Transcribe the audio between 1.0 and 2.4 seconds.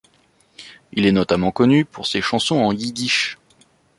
est notamment connu pour ses